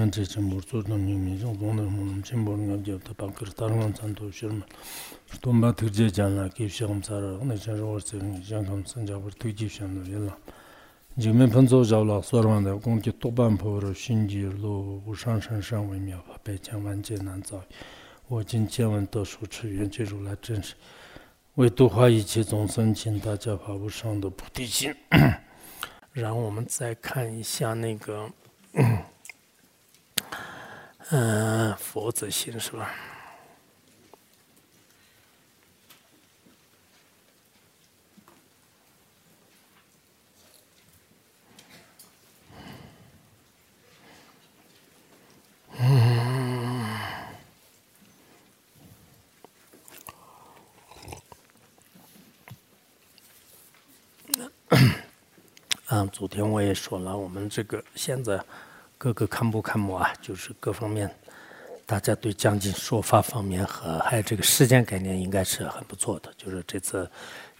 [0.00, 2.56] yang che che mur tsu nam nying mi zhong zhong nam mu nam chen bo
[2.56, 4.64] ngam jeb ta pang kar tar ngam tsan to shir ma
[5.32, 8.40] shton ba tuk je jan la kip shigam sa ra na chan rwa se ngi
[8.40, 10.36] jan kam san ja bar tuk jib shan do yel la
[11.16, 13.92] jing men pan zo zhaw la suar wan da gong ki tok ban po ro
[13.92, 17.42] shin ji lo wu shang shan shang wei miao pa pai jiang wan jie nan
[17.42, 17.62] zao
[18.28, 20.74] wo jin jian wan de shu chi yuan jie ru la zhen shi
[21.56, 24.94] 为度化一切众生，请大家发无上的菩提心。
[26.12, 28.30] 然后我们再看一下那个。
[31.12, 32.94] 嗯，佛子心是吧？
[45.80, 46.86] 嗯，
[55.86, 58.40] 啊，昨天我也说了，我们这个现在。
[59.00, 61.10] 各个看不看摩啊，就是各方面，
[61.86, 66.30] 大家对将近说法方面和还有这个时间概念应该是很不错的。
[66.36, 67.10] 就是这次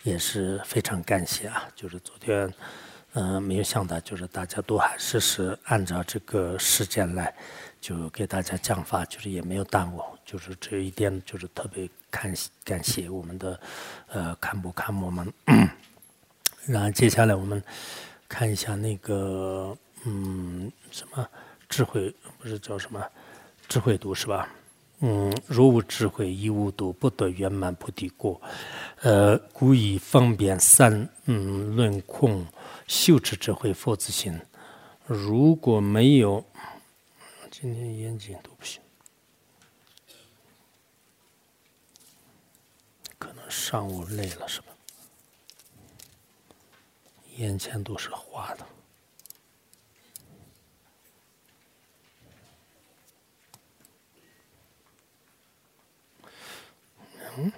[0.02, 2.52] 也是非常感谢啊，就是昨天，
[3.14, 7.34] 嗯，没有想到就是大家都还是是按照这个时间来，
[7.80, 10.02] 就给大家讲法，就是也没有耽误。
[10.26, 13.58] 就是这一点就是特别感感谢我们的
[14.08, 15.32] 呃看不看摩们。
[16.66, 17.64] 然后接下来我们
[18.28, 19.74] 看一下那个。
[20.04, 21.28] 嗯，什么
[21.68, 23.04] 智慧不是叫什么
[23.68, 24.48] 智慧度是吧？
[25.00, 28.40] 嗯，若无智慧，亦无度，不得圆满菩提果。
[29.00, 32.46] 呃，故以方便三嗯论空
[32.86, 34.38] 修持智慧佛自心。
[35.06, 36.44] 如果没有，
[37.50, 38.80] 今天眼睛都不行，
[43.18, 44.66] 可能上午累了是吧？
[47.36, 48.66] 眼前都是花的。
[57.38, 57.52] 嗯，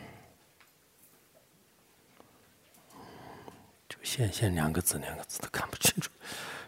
[4.12, 6.10] 现现两个字，两个字都看不清楚。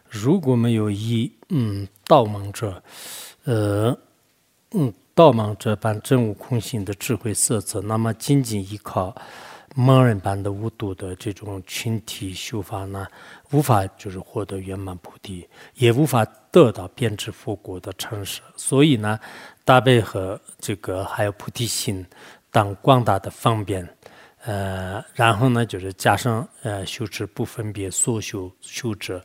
[0.09, 2.83] 如果没有一嗯道盲者，
[3.45, 3.95] 呃
[4.71, 9.15] 嗯道盲者般真悟空性的智慧色泽，那么仅仅依靠
[9.77, 13.07] 盲人般的无度的这种群体修法呢，
[13.51, 18.41] 无法就是获得圆满菩提，也无法得到编织佛国的成实。
[18.57, 19.21] 所以呢，
[19.67, 22.07] 大悲和这个还有菩提心。
[22.51, 23.85] 当广大的方便，
[24.45, 29.25] 呃，然后呢，就是加上呃修持不分别所修修者，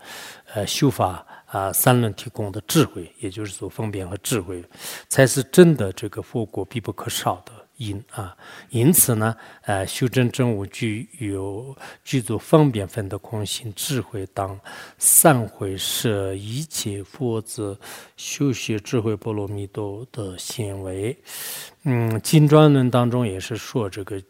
[0.54, 4.64] 呃修法啊三轮提供的智慧，也就是说分别和智慧，
[5.10, 7.52] 才是真的这个佛果必不可少的。
[7.80, 8.36] 因啊，
[8.70, 11.74] 因此呢，呃，修正正悟具有
[12.04, 14.60] 具足方便分的空性智慧，当
[14.98, 17.80] 散会摄一切佛子
[18.18, 21.18] 修学智慧波罗蜜多的行为。
[21.84, 24.22] 嗯，金砖论当中也是说这个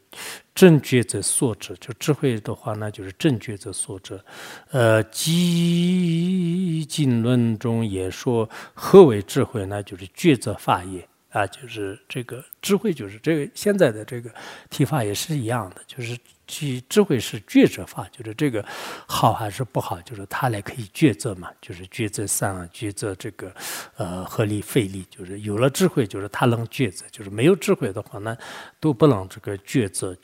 [0.54, 4.24] 正觉者所者，就智慧的话呢，就是正觉者所者。
[4.70, 9.81] 呃，基金论中也说何为智慧呢？
[9.81, 11.09] 就是觉者法也。
[11.30, 14.30] 啊，就是这个智慧，就是这个现在的这个
[14.70, 16.18] 提法也是一样的，就是
[16.48, 18.66] 其智慧是抉择法，就是这个
[19.08, 23.54] 好还是不好，就是他来可以抉择嘛，就是抉择善啊，抉择这个
[23.98, 28.36] 呃合理费力，就是有了智慧，就是他能抉择，就是没有智慧的话呢，
[28.80, 30.18] 都不能这个抉择。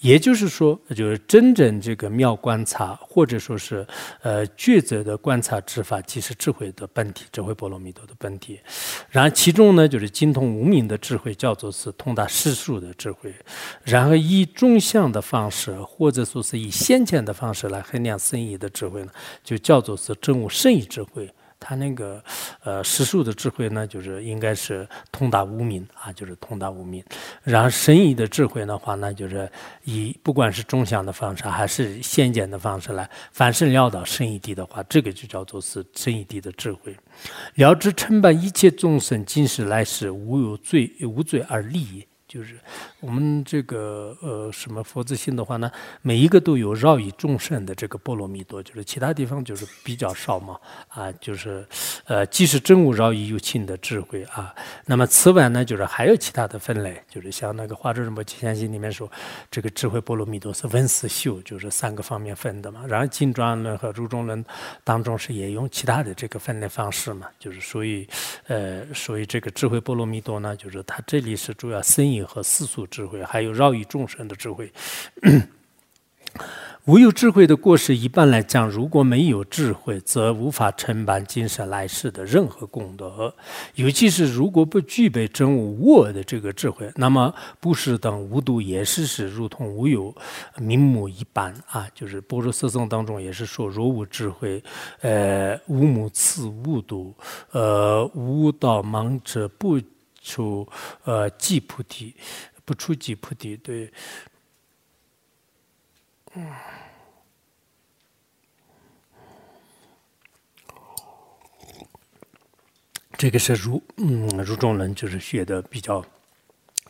[0.00, 3.86] 也就是说，就是真正这个妙观察，或者说是
[4.22, 8.58] 呃抉择的观察之法，即是智慧的本体，智慧波罗蜜多的本体。
[9.10, 13.34] 然后其中呢，就是精通无名的智慧，叫做是通达世俗的智慧。
[13.84, 19.10] 然后以中相的方式，或者说是以先前的方式来衡量圣意的智慧呢，
[19.42, 21.28] 就叫做是真悟圣意智慧。
[21.60, 22.22] 他那个，
[22.62, 27.04] 呃，实数的智慧呢，就是应该是通达无明啊，就是通达无明。
[27.42, 29.50] 然后神意的智慧的话呢，就是
[29.84, 36.96] 以不管是中相的方式还是先见的方式来，凡是了到神意地的话，这个就叫做是神意地的智慧。
[37.54, 42.06] 了知称办一切众生今世来世无有罪无罪而利。
[42.28, 42.60] 就是
[43.00, 45.70] 我们这个呃什么佛子心的话呢，
[46.02, 50.58] 每一个都有绕以众生的这个波罗蜜多，就是其他地方就是比较少嘛
[50.88, 51.66] 啊，就是
[52.04, 54.54] 呃既是真悟绕以有情的智慧啊。
[54.84, 59.10] 那么此外呢，就是还有其他的分类，就是像那个华州仁波切心里面说，
[59.50, 62.84] 这个智慧波罗蜜多是文思修，就是三个方面分的嘛。
[62.86, 64.44] 然后金砖论和如中论
[64.84, 68.06] 当中是也用其他的这个分类方式嘛，就是所以
[68.46, 74.72] 呃所以这个智慧波罗蜜多呢，就是它这里是主要生和世俗智慧，还有饶益众生的智慧。
[76.84, 83.34] 无有智慧的过失，一般来讲，如果没有智慧，则无法承办今生来世的任何功德。
[83.74, 90.14] 尤其是如果不具备真无我的这个智慧，那么布施等无度也是是如同无有
[90.56, 91.86] 名目一般啊。
[91.94, 94.62] 就是般若色僧当中也是说，若无智慧，
[95.02, 97.14] 呃，无母次无度，
[97.50, 99.78] 呃，无道盲者不
[100.28, 100.68] 出
[101.04, 102.14] 呃即菩提，
[102.64, 103.56] 不出即菩提。
[103.56, 103.90] 对，
[106.34, 106.52] 嗯。
[113.16, 116.04] 这个是如嗯，如中人就是学的比较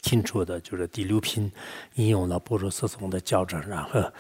[0.03, 1.51] 清楚的，就是第六品
[1.95, 4.13] 引用了般若色宗的教证，然后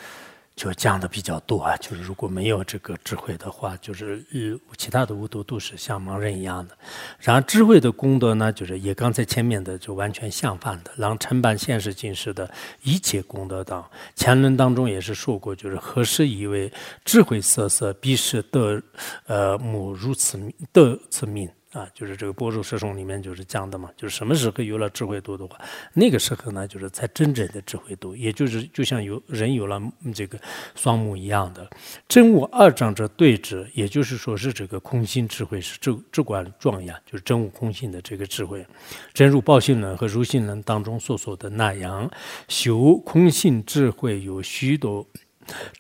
[0.58, 1.76] 就讲的比较多啊。
[1.76, 6.76] 就是如果没有这个智慧的话，就是呃其他的无都都是像盲人一样的。
[7.20, 12.50] 然后智慧的功德呢，就是也刚才前面的就完全相反的，让承办现实今世的
[12.82, 13.88] 一切功德当。
[14.16, 16.70] 前论当中也是说过，就是何时以为
[17.04, 18.82] 智慧色色，必是得
[19.26, 20.38] 呃母如此
[20.72, 21.48] 得此命。
[21.72, 25.60] 啊，就是这个波若摄受里面就是讲的嘛，就是什么时候有了智慧度的话，
[25.92, 29.78] 那个时候呢，就是才真正的智慧度，也就是就像有人有了
[30.14, 30.38] 这个
[30.74, 31.68] 双目一样的
[32.08, 38.66] 真我二障者对峙，也就是说是这个空性智慧是至至关庄严，就是真悟空性的这个智慧，
[39.12, 42.10] 真如报性人和如性人当中所说的那样，
[42.48, 45.06] 修空性智慧有许多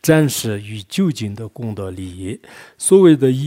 [0.02, 2.38] 展示与究竟的功德利益，
[2.76, 3.46] 所谓的一。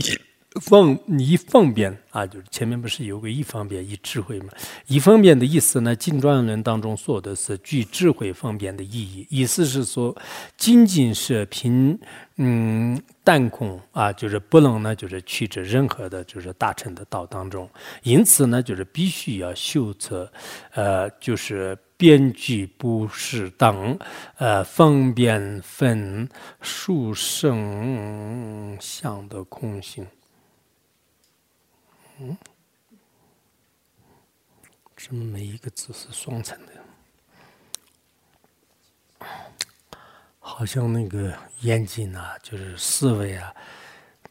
[0.60, 4.48] 方一方便啊，就是前面不是有个一方便一智慧嘛？
[4.86, 10.14] 一方便的意思呢，经专论当中说的是具智慧方便的意义，意思是说
[10.56, 11.98] 仅仅是凭
[12.36, 17.68] 嗯淡空啊，就是不能呢，就是去至任何的，就是大乘的道当中。
[18.02, 20.30] 因此呢，就是必须要修测，
[20.74, 23.96] 呃，就是编剧不适当，
[24.36, 26.28] 呃，方便分
[26.60, 30.06] 殊胜相的空性。
[32.18, 32.36] 嗯，
[34.96, 36.72] 怎么每一个字是双层的？
[40.38, 43.52] 好像那个眼睛啊，就是思维啊，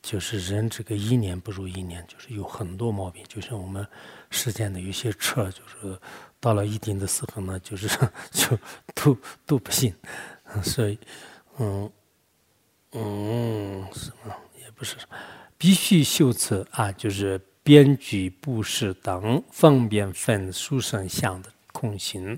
[0.02, 3.26] 就是人这个一年不如一年，就是有很多毛病。
[3.28, 3.86] 就像我们
[4.30, 6.00] 世间的有些车，就是
[6.40, 7.88] 到了一定的时候呢，就是
[8.32, 8.58] 就
[8.94, 9.94] 都都不行。
[10.64, 11.00] 所以，
[11.58, 11.92] 嗯
[12.92, 14.96] 嗯，什么也不是，
[15.58, 17.42] 必须修辞啊，就是。
[17.64, 22.38] 编剧布施等方便分殊生相的空性，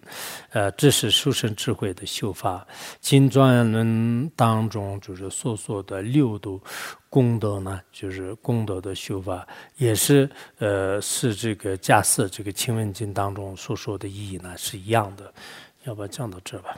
[0.51, 2.65] 呃，这是殊生智慧的修法。
[2.99, 6.61] 经庄严论当中就是所说的六度
[7.09, 9.47] 功德呢，就是功德的修法，
[9.77, 10.29] 也是
[10.59, 15.33] 呃，是这个假设这个清文经当中所说的意义呢是一样的。
[15.85, 16.77] 要不要讲到这吧？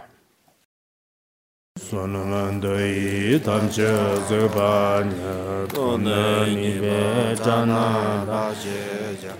[1.89, 3.91] sunmandoyi tamche
[4.27, 5.33] zubanya
[5.73, 8.81] tonne nibe jana daje
[9.21, 9.33] ja.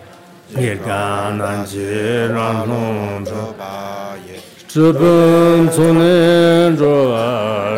[0.54, 4.38] Nirgana je ranlong zhubaye
[4.70, 7.26] zhubun tsunen zhuwa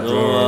[0.07, 0.47] zhuwa